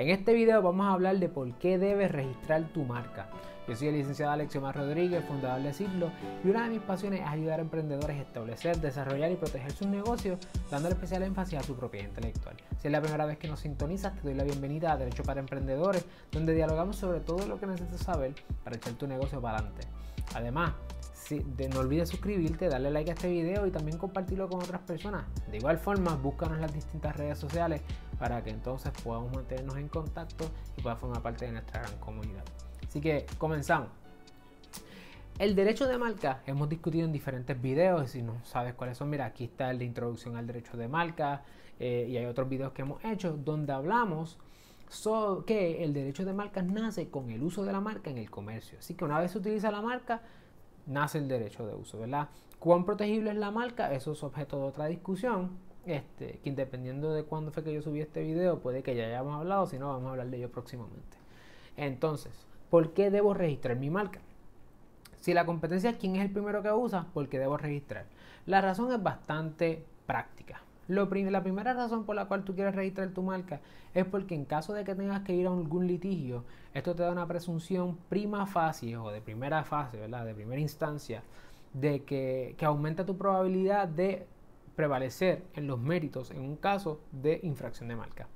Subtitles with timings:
[0.00, 3.28] En este video vamos a hablar de por qué debes registrar tu marca.
[3.68, 6.10] Yo soy el licenciado Alexiomar Rodríguez, fundador de Siglo,
[6.42, 9.88] y una de mis pasiones es ayudar a emprendedores a establecer, desarrollar y proteger sus
[9.88, 10.38] negocios,
[10.70, 12.56] dando especial énfasis a su propiedad intelectual.
[12.78, 15.40] Si es la primera vez que nos sintonizas, te doy la bienvenida a Derecho para
[15.40, 19.86] Emprendedores, donde dialogamos sobre todo lo que necesitas saber para echar tu negocio para adelante.
[20.34, 20.72] Además,
[21.74, 25.24] no olvides suscribirte, darle like a este video y también compartirlo con otras personas.
[25.50, 27.82] De igual forma, búscanos en las distintas redes sociales
[28.20, 30.44] para que entonces podamos mantenernos en contacto
[30.76, 32.44] y puedas formar parte de nuestra gran comunidad.
[32.86, 33.88] Así que comenzamos.
[35.38, 38.10] El derecho de marca hemos discutido en diferentes videos.
[38.10, 41.42] Si no sabes cuáles son, mira, aquí está el de introducción al derecho de marca
[41.78, 44.38] eh, y hay otros videos que hemos hecho donde hablamos
[44.90, 48.28] sobre que el derecho de marca nace con el uso de la marca en el
[48.28, 48.80] comercio.
[48.80, 50.20] Así que una vez se utiliza la marca,
[50.84, 51.98] nace el derecho de uso.
[52.58, 53.94] ¿Cuán protegible es la marca?
[53.94, 55.69] Eso es objeto de otra discusión.
[55.86, 59.40] Este, que dependiendo de cuándo fue que yo subí este video, puede que ya hayamos
[59.40, 61.16] hablado, si no, vamos a hablar de ello próximamente.
[61.76, 62.32] Entonces,
[62.68, 64.20] ¿por qué debo registrar mi marca?
[65.20, 68.06] Si la competencia es quién es el primero que usa, ¿por qué debo registrar?
[68.46, 73.22] La razón es bastante práctica la primera razón por la cual tú quieres registrar tu
[73.22, 73.60] marca
[73.94, 77.12] es porque en caso de que tengas que ir a algún litigio, esto te da
[77.12, 80.24] una presunción prima facie o de primera fase, ¿verdad?
[80.24, 81.22] De primera instancia,
[81.72, 84.26] de que, que aumenta tu probabilidad de
[84.76, 88.28] prevalecer en los méritos en un caso de infracción de marca.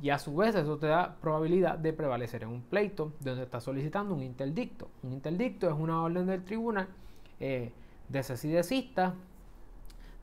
[0.00, 3.64] Y a su vez eso te da probabilidad de prevalecer en un pleito donde estás
[3.64, 4.88] solicitando un interdicto.
[5.02, 6.88] Un interdicto es una orden del tribunal
[7.40, 7.72] eh,
[8.08, 9.14] de desista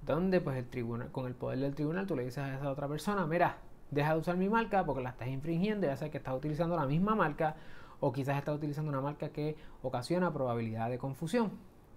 [0.06, 2.88] donde pues el tribunal, con el poder del tribunal tú le dices a esa otra
[2.88, 3.58] persona, mira,
[3.92, 6.86] deja de usar mi marca porque la estás infringiendo, ya sea que estás utilizando la
[6.86, 7.56] misma marca
[8.00, 11.52] o quizás estás utilizando una marca que ocasiona probabilidad de confusión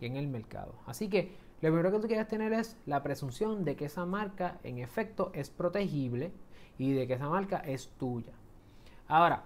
[0.06, 0.74] en el mercado.
[0.86, 4.58] Así que lo primero que tú quieres tener es la presunción de que esa marca
[4.64, 6.32] en efecto es protegible
[6.78, 8.32] y de que esa marca es tuya.
[9.08, 9.44] Ahora,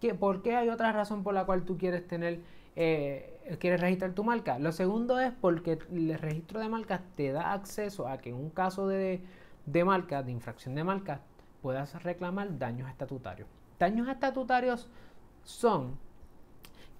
[0.00, 2.40] ¿qué, ¿por qué hay otra razón por la cual tú quieres tener
[2.76, 4.58] eh, quieres registrar tu marca.
[4.58, 8.50] Lo segundo es porque el registro de marcas te da acceso a que en un
[8.50, 9.22] caso de,
[9.64, 11.20] de marca, de infracción de marca,
[11.62, 13.48] puedas reclamar daños estatutarios.
[13.78, 14.88] Daños estatutarios
[15.42, 15.98] son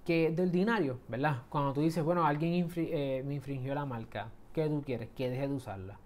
[0.07, 1.41] que del dinario, ¿verdad?
[1.49, 5.09] Cuando tú dices, bueno, alguien eh, me infringió la marca, ¿qué tú quieres?
[5.13, 5.99] Que deje de usarla.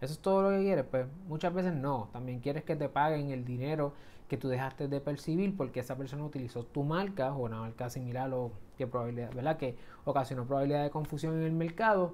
[0.00, 0.84] ¿Eso es todo lo que quieres?
[0.88, 2.08] Pues muchas veces no.
[2.12, 3.94] También quieres que te paguen el dinero
[4.28, 8.32] que tú dejaste de percibir porque esa persona utilizó tu marca o una marca similar
[8.32, 9.56] o que probabilidad, ¿verdad?
[9.56, 12.12] Que ocasionó probabilidad de confusión en el mercado.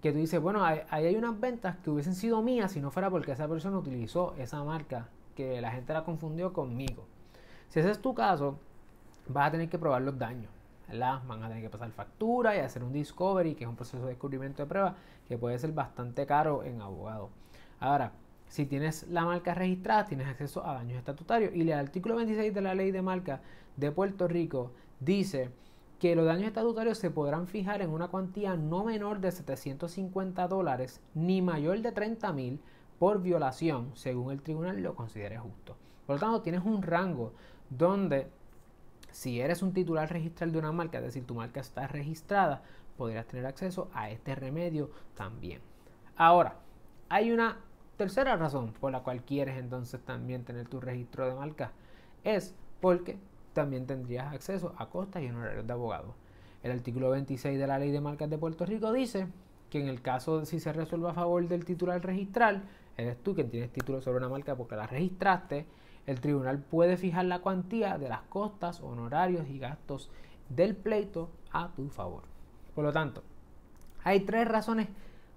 [0.00, 3.10] Que tú dices, bueno, ahí hay unas ventas que hubiesen sido mías si no fuera
[3.10, 7.04] porque esa persona utilizó esa marca que la gente la confundió conmigo.
[7.68, 8.58] Si ese es tu caso,
[9.28, 10.57] vas a tener que probar los daños.
[10.88, 11.22] ¿Verdad?
[11.26, 14.10] Van a tener que pasar factura y hacer un discovery, que es un proceso de
[14.10, 17.30] descubrimiento de prueba que puede ser bastante caro en abogado.
[17.80, 18.12] Ahora,
[18.48, 21.54] si tienes la marca registrada, tienes acceso a daños estatutarios.
[21.54, 23.42] Y el artículo 26 de la ley de marca
[23.76, 25.50] de Puerto Rico dice
[25.98, 31.00] que los daños estatutarios se podrán fijar en una cuantía no menor de 750 dólares
[31.14, 32.60] ni mayor de 30 mil
[32.98, 35.76] por violación, según el tribunal lo considere justo.
[36.06, 37.32] Por lo tanto, tienes un rango
[37.68, 38.28] donde
[39.10, 42.62] si eres un titular registral de una marca, es decir, tu marca está registrada,
[42.96, 45.60] podrías tener acceso a este remedio también.
[46.16, 46.56] Ahora,
[47.08, 47.58] hay una
[47.96, 51.72] tercera razón por la cual quieres entonces también tener tu registro de marca.
[52.24, 53.18] Es porque
[53.52, 56.14] también tendrías acceso a costas y honorarios de abogado.
[56.62, 59.26] El artículo 26 de la Ley de Marcas de Puerto Rico dice
[59.70, 62.62] que en el caso de si se resuelva a favor del titular registral,
[62.96, 65.66] eres tú quien tienes título sobre una marca porque la registraste,
[66.08, 70.10] el tribunal puede fijar la cuantía de las costas, honorarios y gastos
[70.48, 72.22] del pleito a tu favor.
[72.74, 73.22] Por lo tanto,
[74.04, 74.88] hay tres razones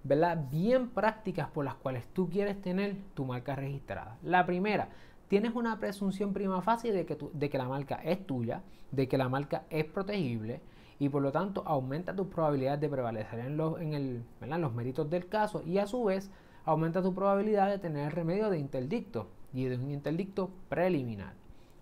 [0.05, 0.45] ¿verdad?
[0.49, 4.17] bien prácticas por las cuales tú quieres tener tu marca registrada.
[4.23, 4.87] La primera,
[5.27, 8.61] tienes una presunción prima facie de que, de que la marca es tuya,
[8.91, 10.61] de que la marca es protegible
[10.99, 15.09] y por lo tanto aumenta tu probabilidad de prevalecer en los, en el, los méritos
[15.09, 16.31] del caso y a su vez
[16.63, 21.33] aumenta tu probabilidad de tener el remedio de interdicto y de un interdicto preliminar.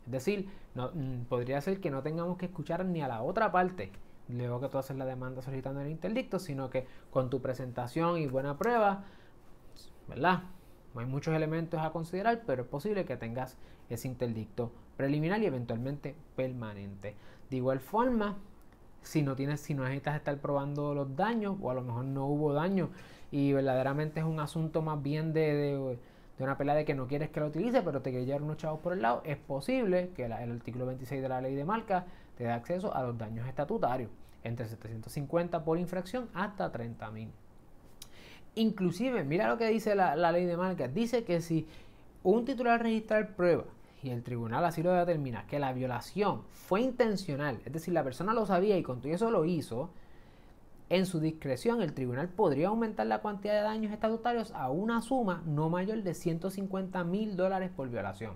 [0.06, 3.52] Es decir, no, mm, podría ser que no tengamos que escuchar ni a la otra
[3.52, 3.92] parte
[4.30, 8.28] luego que tú haces la demanda solicitando el interdicto, sino que con tu presentación y
[8.28, 9.04] buena prueba,
[10.08, 10.44] ¿verdad?
[10.96, 13.58] Hay muchos elementos a considerar, pero es posible que tengas
[13.90, 17.16] ese interdicto preliminar y eventualmente permanente.
[17.50, 18.38] De igual forma,
[19.02, 22.28] si no tienes, si no necesitas estar probando los daños, o a lo mejor no
[22.28, 22.90] hubo daño,
[23.32, 25.98] y verdaderamente es un asunto más bien de
[26.44, 28.80] una pelea de que no quieres que lo utilice, pero te quieres llevar unos chavos
[28.80, 32.06] por el lado, es posible que el artículo 26 de la ley de marca
[32.38, 34.10] te dé acceso a los daños estatutarios,
[34.44, 37.30] entre 750 por infracción hasta 30 mil.
[38.56, 41.68] Inclusive, mira lo que dice la, ley de marca, dice que si
[42.24, 43.66] un titular registral prueba
[44.02, 48.34] y el tribunal así lo determina, que la violación fue intencional, es decir, la persona
[48.34, 49.90] lo sabía y con todo eso lo hizo,
[50.90, 55.44] en su discreción el tribunal podría aumentar la cantidad de daños estatutarios a una suma
[55.46, 58.34] no mayor de 150 mil dólares por violación.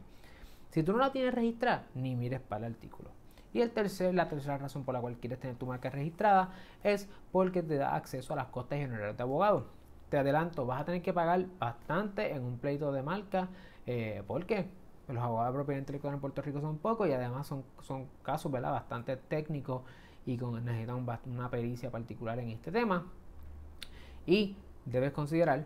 [0.69, 3.09] Si tú no la tienes registrada, ni mires para el artículo.
[3.53, 6.49] Y el tercer, la tercera razón por la cual quieres tener tu marca registrada
[6.83, 9.67] es porque te da acceso a las costas honorarios de abogado.
[10.09, 13.49] Te adelanto, vas a tener que pagar bastante en un pleito de marca.
[13.85, 14.67] Eh, ¿Por qué?
[15.07, 17.63] Los abogados de propiedad intelectual en Puerto Rico son pocos y además son,
[18.23, 19.83] casos bastante técnicos
[20.25, 20.55] y con,
[21.25, 23.05] una pericia particular en este tema.
[24.25, 24.55] Y
[24.85, 25.65] debes considerar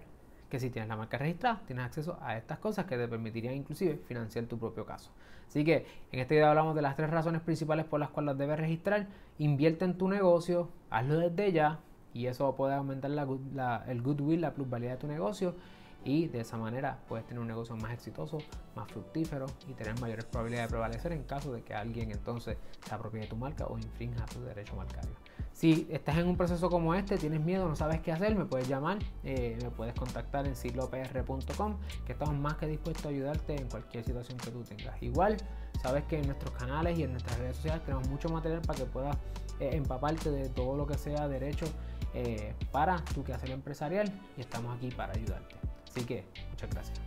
[0.49, 3.97] que si tienes la marca registrada, tienes acceso a estas cosas que te permitirían inclusive
[4.07, 5.11] financiar tu propio caso.
[5.47, 8.59] Así que en este video hablamos de las tres razones principales por las cuales debes
[8.59, 9.07] registrar.
[9.39, 11.79] Invierte en tu negocio, hazlo desde ya
[12.13, 15.55] y eso puede aumentar el goodwill, la plusvalía de tu negocio
[16.03, 18.37] y de esa manera puedes tener un negocio más exitoso,
[18.75, 22.95] más fructífero y tener mayores probabilidades de prevalecer en caso de que alguien entonces se
[22.95, 25.15] apropie de tu marca o infrinja tu derecho marcario.
[25.57, 28.67] Si estás en un proceso como este, tienes miedo, no sabes qué hacer, me puedes
[28.67, 33.67] llamar, eh, me puedes contactar en siglopr.com, que estamos más que dispuestos a ayudarte en
[33.67, 35.01] cualquier situación que tú tengas.
[35.01, 35.37] Igual,
[35.81, 38.85] sabes que en nuestros canales y en nuestras redes sociales tenemos mucho material para que
[38.85, 39.17] puedas
[39.59, 41.65] eh, empaparte de todo lo que sea derecho
[42.13, 45.55] eh, para tu quehacer empresarial y estamos aquí para ayudarte.
[45.97, 46.99] Así que, muchas gracias.